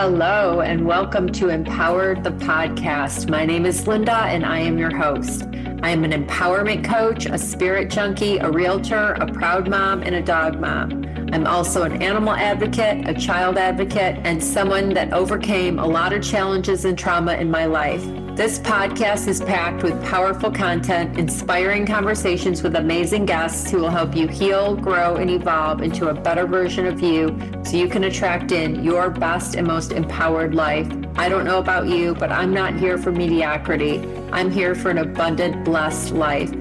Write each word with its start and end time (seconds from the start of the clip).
Hello, 0.00 0.60
and 0.60 0.86
welcome 0.86 1.28
to 1.32 1.48
Empowered 1.48 2.22
the 2.22 2.30
Podcast. 2.30 3.28
My 3.28 3.44
name 3.44 3.66
is 3.66 3.88
Linda, 3.88 4.14
and 4.14 4.46
I 4.46 4.60
am 4.60 4.78
your 4.78 4.96
host. 4.96 5.42
I 5.82 5.90
am 5.90 6.04
an 6.04 6.12
empowerment 6.12 6.84
coach, 6.84 7.26
a 7.26 7.36
spirit 7.36 7.90
junkie, 7.90 8.38
a 8.38 8.48
realtor, 8.48 9.14
a 9.14 9.26
proud 9.26 9.68
mom, 9.68 10.04
and 10.04 10.14
a 10.14 10.22
dog 10.22 10.60
mom. 10.60 11.04
I'm 11.32 11.48
also 11.48 11.82
an 11.82 12.00
animal 12.00 12.32
advocate, 12.32 13.08
a 13.08 13.14
child 13.14 13.58
advocate, 13.58 14.20
and 14.22 14.42
someone 14.42 14.90
that 14.90 15.12
overcame 15.12 15.80
a 15.80 15.86
lot 15.86 16.12
of 16.12 16.22
challenges 16.22 16.84
and 16.84 16.96
trauma 16.96 17.32
in 17.32 17.50
my 17.50 17.66
life. 17.66 18.04
This 18.38 18.60
podcast 18.60 19.26
is 19.26 19.40
packed 19.40 19.82
with 19.82 20.00
powerful 20.04 20.52
content, 20.52 21.18
inspiring 21.18 21.84
conversations 21.84 22.62
with 22.62 22.76
amazing 22.76 23.26
guests 23.26 23.68
who 23.68 23.78
will 23.78 23.90
help 23.90 24.14
you 24.14 24.28
heal, 24.28 24.76
grow, 24.76 25.16
and 25.16 25.28
evolve 25.28 25.82
into 25.82 26.06
a 26.06 26.14
better 26.14 26.46
version 26.46 26.86
of 26.86 27.00
you 27.00 27.36
so 27.64 27.76
you 27.76 27.88
can 27.88 28.04
attract 28.04 28.52
in 28.52 28.84
your 28.84 29.10
best 29.10 29.56
and 29.56 29.66
most 29.66 29.90
empowered 29.90 30.54
life. 30.54 30.86
I 31.16 31.28
don't 31.28 31.44
know 31.44 31.58
about 31.58 31.88
you, 31.88 32.14
but 32.14 32.30
I'm 32.30 32.54
not 32.54 32.74
here 32.76 32.96
for 32.96 33.10
mediocrity. 33.10 33.98
I'm 34.30 34.52
here 34.52 34.76
for 34.76 34.90
an 34.90 34.98
abundant, 34.98 35.64
blessed 35.64 36.12
life. 36.12 36.52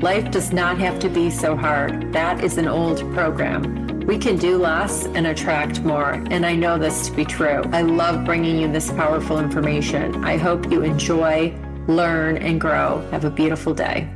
Life 0.00 0.30
does 0.30 0.54
not 0.54 0.78
have 0.78 0.98
to 1.00 1.10
be 1.10 1.28
so 1.28 1.54
hard. 1.54 2.14
That 2.14 2.42
is 2.42 2.56
an 2.56 2.66
old 2.66 3.00
program. 3.12 3.95
We 4.06 4.18
can 4.18 4.36
do 4.36 4.56
less 4.56 5.04
and 5.04 5.26
attract 5.26 5.82
more, 5.82 6.12
and 6.30 6.46
I 6.46 6.54
know 6.54 6.78
this 6.78 7.08
to 7.08 7.12
be 7.16 7.24
true. 7.24 7.64
I 7.72 7.82
love 7.82 8.24
bringing 8.24 8.56
you 8.56 8.70
this 8.70 8.88
powerful 8.92 9.40
information. 9.40 10.24
I 10.24 10.36
hope 10.36 10.70
you 10.70 10.82
enjoy, 10.82 11.52
learn, 11.88 12.36
and 12.36 12.60
grow. 12.60 13.04
Have 13.10 13.24
a 13.24 13.30
beautiful 13.30 13.74
day. 13.74 14.08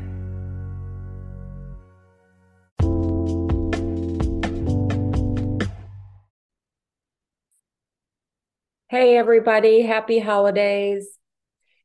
Hey, 8.89 9.17
everybody. 9.17 9.83
Happy 9.83 10.21
holidays. 10.21 11.19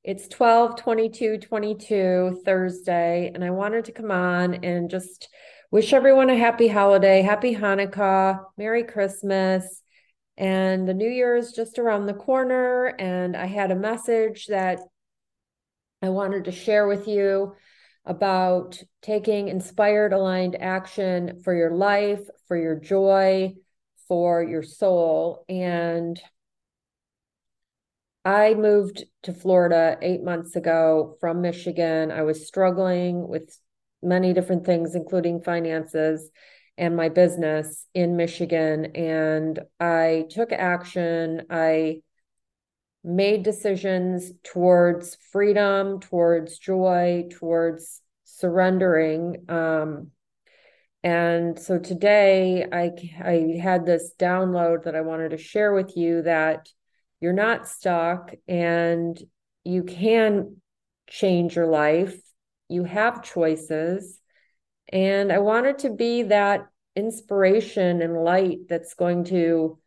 It's 0.03 0.27
12 0.27 0.75
22 0.75 1.39
22 1.39 2.41
Thursday, 2.45 3.31
and 3.33 3.43
I 3.43 3.49
wanted 3.49 3.85
to 3.85 3.91
come 3.91 4.11
on 4.11 4.53
and 4.63 4.91
just 4.91 5.27
wish 5.71 5.93
everyone 5.93 6.29
a 6.29 6.37
happy 6.37 6.67
holiday, 6.67 7.21
happy 7.21 7.55
Hanukkah, 7.55 8.43
Merry 8.57 8.83
Christmas. 8.83 9.81
And 10.37 10.87
the 10.87 10.93
new 10.93 11.09
year 11.09 11.35
is 11.35 11.53
just 11.53 11.79
around 11.79 12.05
the 12.05 12.13
corner. 12.13 12.87
And 12.99 13.35
I 13.35 13.45
had 13.45 13.71
a 13.71 13.75
message 13.75 14.47
that 14.47 14.79
I 16.01 16.09
wanted 16.09 16.45
to 16.45 16.51
share 16.51 16.87
with 16.87 17.07
you 17.07 17.55
about 18.05 18.81
taking 19.01 19.47
inspired, 19.47 20.13
aligned 20.13 20.55
action 20.61 21.41
for 21.43 21.55
your 21.55 21.71
life, 21.71 22.21
for 22.47 22.57
your 22.57 22.75
joy, 22.75 23.55
for 24.07 24.43
your 24.43 24.61
soul. 24.61 25.45
And 25.49 26.21
I 28.23 28.53
moved 28.53 29.05
to 29.23 29.33
Florida 29.33 29.97
eight 30.01 30.23
months 30.23 30.55
ago 30.55 31.15
from 31.19 31.41
Michigan. 31.41 32.11
I 32.11 32.23
was 32.23 32.47
struggling 32.47 33.27
with 33.27 33.57
many 34.05 34.33
different 34.33 34.65
things, 34.65 34.95
including 34.95 35.41
finances 35.41 36.29
and 36.77 36.95
my 36.95 37.09
business 37.09 37.85
in 37.93 38.15
Michigan. 38.15 38.85
And 38.95 39.59
I 39.79 40.25
took 40.29 40.51
action. 40.51 41.43
I 41.49 42.01
made 43.03 43.43
decisions 43.43 44.31
towards 44.43 45.17
freedom, 45.31 45.99
towards 45.99 46.57
joy, 46.57 47.27
towards 47.31 48.01
surrendering. 48.23 49.45
Um, 49.47 50.11
and 51.03 51.59
so 51.59 51.77
today 51.77 52.65
I, 52.71 52.91
I 53.23 53.59
had 53.61 53.85
this 53.85 54.13
download 54.17 54.83
that 54.85 54.95
I 54.95 55.01
wanted 55.01 55.29
to 55.29 55.37
share 55.37 55.71
with 55.71 55.95
you 55.95 56.23
that 56.23 56.67
you're 57.21 57.31
not 57.31 57.67
stuck 57.67 58.33
and 58.47 59.17
you 59.63 59.83
can 59.83 60.57
change 61.07 61.55
your 61.55 61.67
life 61.67 62.19
you 62.69 62.83
have 62.83 63.23
choices. 63.23 64.19
And 64.91 65.31
I 65.31 65.39
wanted 65.39 65.79
to 65.79 65.89
be 65.89 66.23
that 66.23 66.67
inspiration 66.95 68.01
and 68.01 68.23
light 68.23 68.59
that's 68.69 68.93
going 68.93 69.25
to 69.25 69.79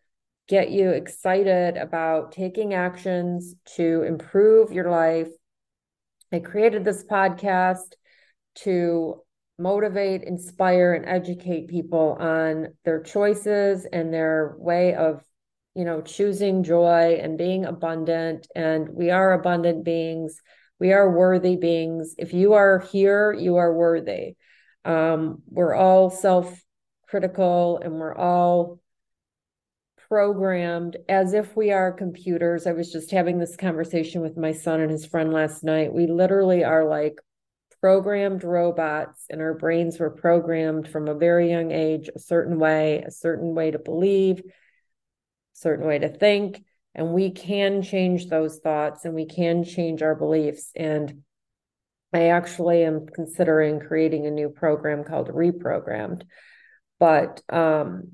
get 0.49 0.71
you 0.71 0.91
excited 0.91 1.77
about 1.77 2.33
taking 2.33 2.75
actions 2.75 3.55
to 3.77 4.03
improve 4.03 4.73
your 4.73 4.91
life. 4.91 5.29
I 6.33 6.41
created 6.41 6.85
this 6.85 7.05
podcast 7.05 7.95
to 8.57 9.23
motivate, 9.59 10.23
inspire, 10.23 10.95
and 10.95 11.07
educate 11.07 11.69
people 11.69 12.17
on 12.19 12.69
their 12.85 13.03
choices 13.03 13.87
and 13.87 14.13
their 14.13 14.55
way 14.59 14.95
of, 14.95 15.23
you 15.75 15.85
know, 15.85 16.01
choosing 16.01 16.63
joy 16.63 17.19
and 17.23 17.37
being 17.37 17.65
abundant. 17.65 18.47
And 18.55 18.89
we 18.89 19.11
are 19.11 19.33
abundant 19.33 19.85
beings. 19.85 20.41
We 20.81 20.93
are 20.93 21.11
worthy 21.11 21.57
beings. 21.57 22.15
If 22.19 22.33
you 22.33 22.55
are 22.55 22.79
here, 22.79 23.33
you 23.33 23.57
are 23.57 23.73
worthy. 23.73 24.37
Um, 24.85 25.43
we're 25.49 25.75
all 25.75 26.11
self 26.11 26.63
critical 27.09 27.81
and 27.83 27.95
we're 27.95 28.15
all 28.15 28.81
programmed 30.09 30.97
as 31.09 31.35
if 31.35 31.57
we 31.57 31.73
are 31.73 31.93
computers. 31.93 32.67
I 32.67 32.73
was 32.73 32.93
just 32.93 33.11
having 33.11 33.39
this 33.39 33.57
conversation 33.57 34.23
with 34.23 34.37
my 34.37 34.53
son 34.53 34.81
and 34.81 34.91
his 34.91 35.05
friend 35.05 35.33
last 35.33 35.65
night. 35.65 35.93
We 35.93 36.07
literally 36.07 36.65
are 36.65 36.85
like 36.89 37.19
programmed 37.81 38.43
robots, 38.45 39.27
and 39.31 39.41
our 39.41 39.55
brains 39.55 39.99
were 39.99 40.11
programmed 40.11 40.89
from 40.89 41.09
a 41.09 41.15
very 41.15 41.51
young 41.51 41.71
age 41.71 42.09
a 42.15 42.19
certain 42.19 42.59
way, 42.59 43.03
a 43.03 43.11
certain 43.11 43.55
way 43.55 43.71
to 43.71 43.79
believe, 43.79 44.41
a 44.41 44.43
certain 45.53 45.87
way 45.87 45.99
to 45.99 46.09
think 46.09 46.63
and 46.99 47.13
we 47.13 47.31
can 47.31 47.81
change 47.81 48.27
those 48.27 48.59
thoughts 48.59 49.05
and 49.05 49.15
we 49.15 49.25
can 49.25 49.63
change 49.63 50.03
our 50.03 50.17
beliefs. 50.17 50.73
And 50.75 51.23
i 52.13 52.29
actually 52.31 52.83
am 52.83 53.07
considering 53.07 53.79
creating 53.79 54.27
a 54.27 54.33
new 54.33 54.49
program 54.49 55.05
called 55.05 55.29
reprogrammed. 55.29 56.23
But 56.99 57.41
um, 57.49 58.09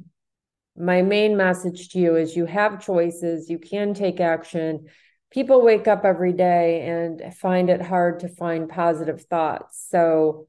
my 0.77 1.01
main 1.01 1.37
message 1.39 1.89
to 1.91 1.99
you 1.99 2.17
is 2.17 2.37
you 2.37 2.45
have 2.45 2.85
choices. 2.85 3.49
You 3.49 3.59
can 3.59 3.95
take 3.95 4.21
action. 4.21 4.89
People 5.31 5.63
wake 5.63 5.89
up 5.89 6.05
every 6.05 6.35
day 6.35 6.83
and 6.83 7.35
find 7.37 7.71
it 7.71 7.81
hard 7.81 8.21
to 8.21 8.29
find 8.29 8.69
positive 8.69 9.23
thoughts. 9.23 9.87
So 9.89 10.47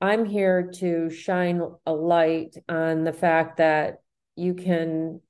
i'm 0.00 0.24
here 0.24 0.72
to 0.74 1.08
shine 1.08 1.62
a 1.86 1.92
light 1.92 2.56
on 2.68 3.04
the 3.04 3.12
fact 3.12 3.58
that 3.58 3.98
you 4.36 4.54
can 4.54 5.20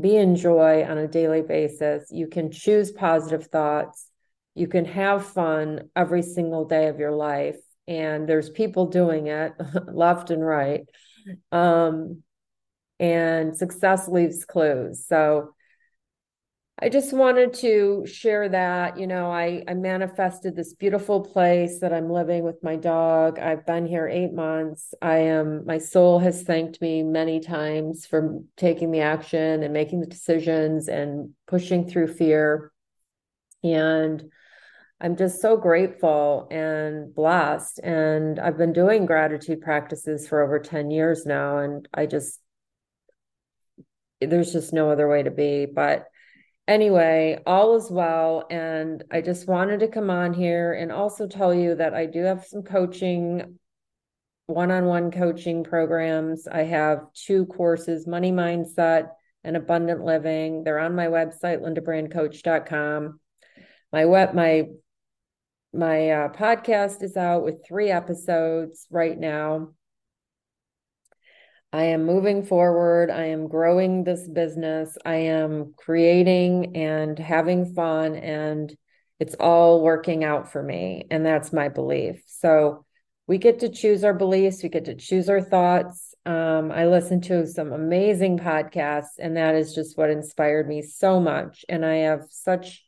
be 0.00 0.16
in 0.16 0.36
joy 0.36 0.84
on 0.84 0.98
a 0.98 1.08
daily 1.08 1.42
basis. 1.42 2.08
You 2.10 2.26
can 2.28 2.50
choose 2.50 2.90
positive 2.90 3.46
thoughts. 3.46 4.08
You 4.54 4.68
can 4.68 4.84
have 4.86 5.26
fun 5.26 5.90
every 5.94 6.22
single 6.22 6.64
day 6.64 6.88
of 6.88 6.98
your 6.98 7.12
life. 7.12 7.58
And 7.86 8.28
there's 8.28 8.50
people 8.50 8.86
doing 8.86 9.28
it 9.28 9.52
left 9.92 10.30
and 10.30 10.44
right. 10.44 10.88
Um, 11.52 12.22
and 13.00 13.56
success 13.56 14.08
leaves 14.08 14.44
clues. 14.44 15.06
So 15.06 15.54
I 16.80 16.88
just 16.88 17.12
wanted 17.12 17.54
to 17.54 18.06
share 18.06 18.48
that. 18.50 18.98
You 18.98 19.08
know, 19.08 19.32
I, 19.32 19.64
I 19.66 19.74
manifested 19.74 20.54
this 20.54 20.74
beautiful 20.74 21.20
place 21.20 21.80
that 21.80 21.92
I'm 21.92 22.08
living 22.08 22.44
with 22.44 22.62
my 22.62 22.76
dog. 22.76 23.40
I've 23.40 23.66
been 23.66 23.84
here 23.84 24.06
eight 24.06 24.32
months. 24.32 24.94
I 25.02 25.18
am, 25.18 25.66
my 25.66 25.78
soul 25.78 26.20
has 26.20 26.44
thanked 26.44 26.80
me 26.80 27.02
many 27.02 27.40
times 27.40 28.06
for 28.06 28.38
taking 28.56 28.92
the 28.92 29.00
action 29.00 29.64
and 29.64 29.72
making 29.72 30.00
the 30.00 30.06
decisions 30.06 30.86
and 30.86 31.30
pushing 31.48 31.88
through 31.88 32.14
fear. 32.14 32.70
And 33.64 34.30
I'm 35.00 35.16
just 35.16 35.40
so 35.40 35.56
grateful 35.56 36.46
and 36.48 37.12
blessed. 37.12 37.80
And 37.80 38.38
I've 38.38 38.56
been 38.56 38.72
doing 38.72 39.04
gratitude 39.04 39.62
practices 39.62 40.28
for 40.28 40.42
over 40.42 40.60
10 40.60 40.92
years 40.92 41.26
now. 41.26 41.58
And 41.58 41.88
I 41.92 42.06
just, 42.06 42.38
there's 44.20 44.52
just 44.52 44.72
no 44.72 44.92
other 44.92 45.08
way 45.08 45.24
to 45.24 45.32
be. 45.32 45.66
But 45.66 46.06
anyway, 46.68 47.42
all 47.46 47.76
is 47.76 47.90
well. 47.90 48.46
And 48.50 49.02
I 49.10 49.20
just 49.22 49.48
wanted 49.48 49.80
to 49.80 49.88
come 49.88 50.10
on 50.10 50.32
here 50.32 50.74
and 50.74 50.92
also 50.92 51.26
tell 51.26 51.52
you 51.52 51.74
that 51.74 51.94
I 51.94 52.06
do 52.06 52.22
have 52.22 52.44
some 52.44 52.62
coaching, 52.62 53.58
one 54.46 54.70
on 54.70 54.84
one 54.84 55.10
coaching 55.10 55.64
programs. 55.64 56.46
I 56.46 56.62
have 56.64 57.00
two 57.14 57.46
courses 57.46 58.06
Money 58.06 58.30
Mindset 58.30 59.08
and 59.42 59.56
Abundant 59.56 60.04
Living. 60.04 60.62
They're 60.62 60.78
on 60.78 60.94
my 60.94 61.06
website, 61.06 61.62
lindabrandcoach.com. 61.62 63.18
My 63.92 64.04
web, 64.04 64.34
my 64.34 64.68
my 65.72 66.10
uh, 66.10 66.28
podcast 66.28 67.02
is 67.02 67.16
out 67.16 67.44
with 67.44 67.66
three 67.66 67.90
episodes 67.90 68.86
right 68.90 69.18
now 69.18 69.74
I 71.72 71.84
am 71.84 72.06
moving 72.06 72.44
forward. 72.44 73.10
I 73.10 73.26
am 73.26 73.48
growing 73.48 74.04
this 74.04 74.26
business. 74.26 74.96
I 75.04 75.16
am 75.16 75.74
creating 75.76 76.76
and 76.76 77.18
having 77.18 77.74
fun, 77.74 78.16
and 78.16 78.74
it's 79.20 79.34
all 79.34 79.82
working 79.82 80.24
out 80.24 80.50
for 80.50 80.62
me. 80.62 81.06
And 81.10 81.26
that's 81.26 81.52
my 81.52 81.68
belief. 81.68 82.22
So 82.26 82.86
we 83.26 83.36
get 83.36 83.58
to 83.60 83.68
choose 83.68 84.04
our 84.04 84.14
beliefs, 84.14 84.62
we 84.62 84.70
get 84.70 84.86
to 84.86 84.94
choose 84.94 85.28
our 85.28 85.42
thoughts. 85.42 86.14
Um, 86.24 86.72
I 86.72 86.86
listen 86.86 87.20
to 87.22 87.46
some 87.46 87.72
amazing 87.72 88.38
podcasts, 88.38 89.18
and 89.18 89.36
that 89.36 89.54
is 89.54 89.74
just 89.74 89.98
what 89.98 90.08
inspired 90.08 90.66
me 90.66 90.80
so 90.80 91.20
much. 91.20 91.66
And 91.68 91.84
I 91.84 91.96
have 91.96 92.22
such 92.30 92.82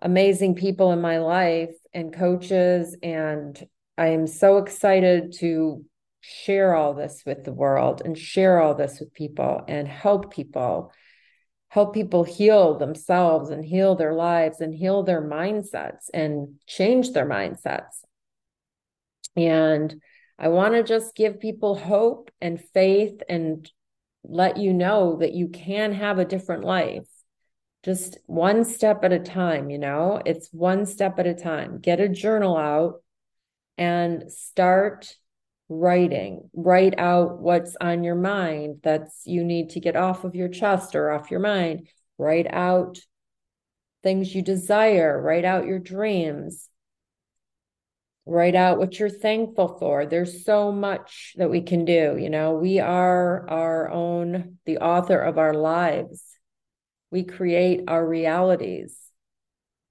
amazing 0.00 0.54
people 0.54 0.92
in 0.92 1.00
my 1.00 1.18
life 1.18 1.74
and 1.92 2.14
coaches, 2.14 2.96
and 3.02 3.60
I 3.96 4.08
am 4.08 4.28
so 4.28 4.58
excited 4.58 5.32
to 5.38 5.84
share 6.28 6.74
all 6.74 6.94
this 6.94 7.22
with 7.24 7.44
the 7.44 7.52
world 7.52 8.02
and 8.04 8.16
share 8.18 8.60
all 8.60 8.74
this 8.74 9.00
with 9.00 9.12
people 9.14 9.62
and 9.66 9.88
help 9.88 10.32
people 10.32 10.92
help 11.70 11.92
people 11.92 12.24
heal 12.24 12.78
themselves 12.78 13.50
and 13.50 13.64
heal 13.64 13.94
their 13.94 14.14
lives 14.14 14.60
and 14.60 14.74
heal 14.74 15.02
their 15.02 15.22
mindsets 15.22 16.08
and 16.14 16.54
change 16.66 17.12
their 17.12 17.26
mindsets 17.26 18.04
and 19.36 20.00
I 20.38 20.48
want 20.48 20.74
to 20.74 20.82
just 20.84 21.16
give 21.16 21.40
people 21.40 21.74
hope 21.74 22.30
and 22.40 22.60
faith 22.60 23.22
and 23.28 23.68
let 24.22 24.56
you 24.56 24.72
know 24.72 25.16
that 25.16 25.32
you 25.32 25.48
can 25.48 25.92
have 25.92 26.18
a 26.18 26.24
different 26.24 26.64
life. 26.64 27.08
Just 27.84 28.18
one 28.26 28.64
step 28.64 29.02
at 29.04 29.12
a 29.12 29.18
time, 29.18 29.70
you 29.70 29.78
know, 29.78 30.20
it's 30.24 30.52
one 30.52 30.86
step 30.86 31.18
at 31.18 31.26
a 31.26 31.34
time. 31.34 31.80
Get 31.80 32.00
a 32.00 32.08
journal 32.08 32.56
out 32.56 33.02
and 33.76 34.30
start 34.30 35.16
writing. 35.68 36.48
Write 36.54 36.98
out 36.98 37.40
what's 37.40 37.76
on 37.80 38.04
your 38.04 38.14
mind 38.14 38.80
that's 38.82 39.22
you 39.26 39.44
need 39.44 39.70
to 39.70 39.80
get 39.80 39.96
off 39.96 40.24
of 40.24 40.34
your 40.34 40.48
chest 40.48 40.94
or 40.94 41.10
off 41.10 41.30
your 41.30 41.40
mind. 41.40 41.88
Write 42.16 42.46
out 42.48 42.98
things 44.02 44.34
you 44.34 44.42
desire, 44.42 45.20
write 45.20 45.44
out 45.44 45.66
your 45.66 45.78
dreams. 45.78 46.68
Write 48.24 48.54
out 48.54 48.78
what 48.78 48.98
you're 48.98 49.08
thankful 49.08 49.78
for. 49.78 50.04
There's 50.04 50.44
so 50.44 50.70
much 50.70 51.32
that 51.36 51.48
we 51.50 51.62
can 51.62 51.86
do 51.86 52.16
you 52.18 52.28
know? 52.28 52.52
We 52.52 52.78
are 52.78 53.48
our 53.48 53.90
own 53.90 54.58
the 54.66 54.78
author 54.78 55.18
of 55.18 55.38
our 55.38 55.54
lives. 55.54 56.22
We 57.10 57.24
create 57.24 57.84
our 57.88 58.06
realities. 58.06 58.98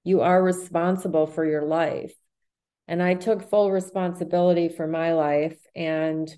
You 0.04 0.20
are 0.20 0.42
responsible 0.42 1.26
for 1.26 1.44
your 1.44 1.62
life 1.62 2.14
and 2.88 3.02
i 3.02 3.14
took 3.14 3.48
full 3.48 3.70
responsibility 3.70 4.68
for 4.68 4.86
my 4.86 5.12
life 5.12 5.58
and 5.76 6.34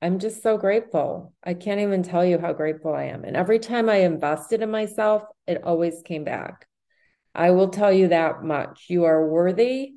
i'm 0.00 0.18
just 0.18 0.42
so 0.42 0.58
grateful. 0.58 1.32
I 1.44 1.54
can't 1.54 1.80
even 1.80 2.02
tell 2.02 2.24
you 2.24 2.38
how 2.38 2.52
grateful 2.52 2.92
i 2.92 3.04
am. 3.04 3.24
And 3.24 3.36
every 3.36 3.60
time 3.60 3.88
i 3.88 3.96
invested 3.96 4.62
in 4.62 4.70
myself 4.70 5.22
it 5.46 5.62
always 5.62 6.02
came 6.04 6.24
back. 6.24 6.66
I 7.34 7.50
will 7.50 7.68
tell 7.68 7.92
you 7.92 8.08
that 8.08 8.42
much. 8.42 8.86
You 8.88 9.04
are 9.04 9.26
worthy. 9.26 9.94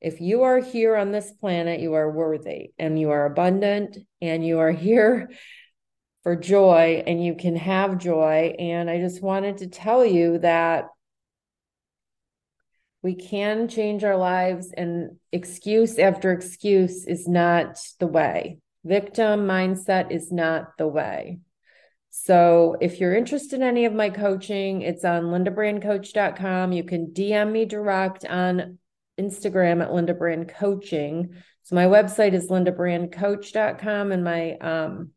If 0.00 0.20
you 0.20 0.42
are 0.42 0.60
here 0.60 0.96
on 0.96 1.10
this 1.10 1.32
planet, 1.32 1.80
you 1.80 1.94
are 1.94 2.10
worthy 2.10 2.72
and 2.78 2.98
you 2.98 3.10
are 3.10 3.26
abundant 3.26 3.98
and 4.20 4.44
you 4.44 4.58
are 4.58 4.70
here 4.86 5.30
for 6.22 6.36
joy 6.36 7.02
and 7.06 7.24
you 7.24 7.34
can 7.34 7.56
have 7.56 7.98
joy. 7.98 8.54
And 8.58 8.90
I 8.90 8.98
just 8.98 9.22
wanted 9.22 9.58
to 9.58 9.68
tell 9.68 10.04
you 10.04 10.38
that 10.38 10.86
we 13.02 13.14
can 13.14 13.68
change 13.68 14.04
our 14.04 14.16
lives, 14.16 14.72
and 14.76 15.16
excuse 15.32 15.98
after 15.98 16.32
excuse 16.32 17.06
is 17.06 17.28
not 17.28 17.78
the 18.00 18.06
way. 18.06 18.58
Victim 18.84 19.46
mindset 19.46 20.10
is 20.10 20.32
not 20.32 20.76
the 20.78 20.88
way. 20.88 21.40
So 22.10 22.76
if 22.80 22.98
you're 22.98 23.14
interested 23.14 23.56
in 23.56 23.62
any 23.62 23.84
of 23.84 23.92
my 23.92 24.10
coaching, 24.10 24.82
it's 24.82 25.04
on 25.04 25.24
lindabrandcoach.com. 25.24 26.72
You 26.72 26.82
can 26.82 27.08
DM 27.08 27.52
me 27.52 27.64
direct 27.64 28.24
on 28.24 28.78
Instagram 29.18 29.82
at 29.82 29.92
Linda 29.92 30.14
Brand 30.14 30.48
Coaching. 30.48 31.34
So 31.62 31.74
my 31.74 31.84
website 31.84 32.32
is 32.32 32.48
lindabrandcoach.com 32.48 34.12
and 34.12 34.24
my 34.24 34.52
um 34.56 35.10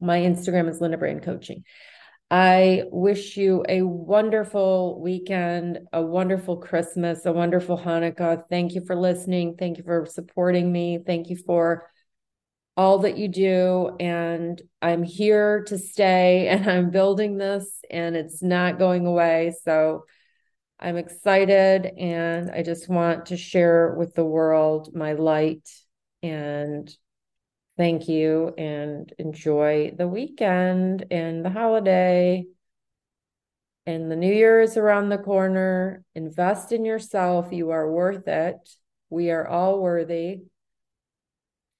my 0.00 0.18
Instagram 0.20 0.68
is 0.68 0.80
Linda 0.80 0.98
Brand 0.98 1.22
Coaching. 1.22 1.64
I 2.30 2.82
wish 2.90 3.36
you 3.36 3.64
a 3.68 3.82
wonderful 3.82 5.00
weekend, 5.00 5.80
a 5.92 6.02
wonderful 6.02 6.56
Christmas, 6.56 7.24
a 7.24 7.32
wonderful 7.32 7.78
Hanukkah. 7.78 8.42
Thank 8.50 8.74
you 8.74 8.84
for 8.84 8.96
listening. 8.96 9.56
Thank 9.56 9.78
you 9.78 9.84
for 9.84 10.06
supporting 10.06 10.72
me. 10.72 10.98
Thank 11.06 11.30
you 11.30 11.36
for 11.36 11.88
all 12.76 12.98
that 13.00 13.16
you 13.16 13.28
do. 13.28 13.96
And 14.00 14.60
I'm 14.82 15.04
here 15.04 15.62
to 15.68 15.78
stay 15.78 16.48
and 16.48 16.68
I'm 16.68 16.90
building 16.90 17.38
this 17.38 17.80
and 17.90 18.16
it's 18.16 18.42
not 18.42 18.78
going 18.78 19.06
away. 19.06 19.54
So 19.62 20.04
I'm 20.80 20.96
excited 20.96 21.86
and 21.96 22.50
I 22.50 22.62
just 22.62 22.88
want 22.88 23.26
to 23.26 23.36
share 23.36 23.94
with 23.96 24.14
the 24.14 24.24
world 24.24 24.94
my 24.94 25.12
light 25.12 25.68
and 26.24 26.92
thank 27.76 28.08
you 28.08 28.54
and 28.56 29.12
enjoy 29.18 29.94
the 29.96 30.08
weekend 30.08 31.06
and 31.10 31.44
the 31.44 31.50
holiday. 31.50 32.44
And 33.86 34.10
the 34.10 34.16
new 34.16 34.32
year 34.32 34.60
is 34.60 34.76
around 34.76 35.08
the 35.08 35.18
corner. 35.18 36.02
Invest 36.14 36.72
in 36.72 36.84
yourself. 36.84 37.52
You 37.52 37.70
are 37.70 37.90
worth 37.90 38.26
it. 38.26 38.56
We 39.10 39.30
are 39.30 39.46
all 39.46 39.80
worthy. 39.80 40.42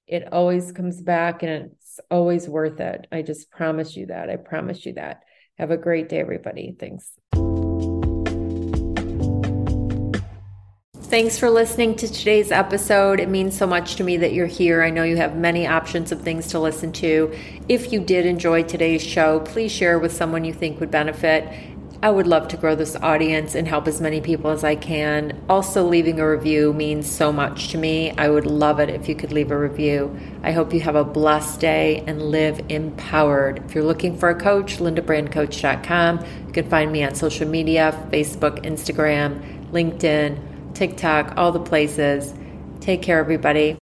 It 0.06 0.32
always 0.32 0.70
comes 0.70 1.02
back 1.02 1.42
and 1.42 1.72
it's 1.72 1.98
always 2.10 2.48
worth 2.48 2.78
it. 2.78 3.08
I 3.10 3.22
just 3.22 3.50
promise 3.50 3.96
you 3.96 4.06
that. 4.06 4.30
I 4.30 4.36
promise 4.36 4.86
you 4.86 4.94
that. 4.94 5.22
Have 5.58 5.72
a 5.72 5.76
great 5.76 6.08
day, 6.08 6.20
everybody. 6.20 6.76
Thanks. 6.78 7.10
Thanks 11.08 11.38
for 11.38 11.50
listening 11.50 11.94
to 11.96 12.12
today's 12.12 12.50
episode. 12.50 13.20
It 13.20 13.28
means 13.28 13.56
so 13.56 13.64
much 13.64 13.94
to 13.94 14.02
me 14.02 14.16
that 14.16 14.32
you're 14.32 14.48
here. 14.48 14.82
I 14.82 14.90
know 14.90 15.04
you 15.04 15.16
have 15.18 15.36
many 15.36 15.64
options 15.64 16.10
of 16.10 16.22
things 16.22 16.48
to 16.48 16.58
listen 16.58 16.90
to. 16.94 17.32
If 17.68 17.92
you 17.92 18.00
did 18.00 18.26
enjoy 18.26 18.64
today's 18.64 19.04
show, 19.04 19.38
please 19.38 19.70
share 19.70 20.00
with 20.00 20.12
someone 20.12 20.44
you 20.44 20.52
think 20.52 20.80
would 20.80 20.90
benefit. 20.90 21.48
I 22.02 22.10
would 22.10 22.26
love 22.26 22.48
to 22.48 22.56
grow 22.56 22.74
this 22.74 22.96
audience 22.96 23.54
and 23.54 23.68
help 23.68 23.86
as 23.86 24.00
many 24.00 24.20
people 24.20 24.50
as 24.50 24.64
I 24.64 24.74
can. 24.74 25.40
Also, 25.48 25.86
leaving 25.86 26.18
a 26.18 26.28
review 26.28 26.72
means 26.72 27.08
so 27.08 27.32
much 27.32 27.68
to 27.68 27.78
me. 27.78 28.10
I 28.18 28.28
would 28.28 28.44
love 28.44 28.80
it 28.80 28.90
if 28.90 29.08
you 29.08 29.14
could 29.14 29.30
leave 29.30 29.52
a 29.52 29.58
review. 29.58 30.14
I 30.42 30.50
hope 30.50 30.74
you 30.74 30.80
have 30.80 30.96
a 30.96 31.04
blessed 31.04 31.60
day 31.60 32.02
and 32.08 32.20
live 32.20 32.60
empowered. 32.68 33.62
If 33.64 33.76
you're 33.76 33.84
looking 33.84 34.18
for 34.18 34.30
a 34.30 34.34
coach, 34.34 34.78
lindabrandcoach.com. 34.78 36.26
You 36.48 36.52
can 36.52 36.68
find 36.68 36.90
me 36.90 37.04
on 37.04 37.14
social 37.14 37.46
media 37.46 37.92
Facebook, 38.10 38.64
Instagram, 38.64 39.70
LinkedIn. 39.70 40.55
TikTok, 40.76 41.34
all 41.38 41.52
the 41.52 41.60
places. 41.60 42.34
Take 42.80 43.00
care, 43.00 43.18
everybody. 43.18 43.74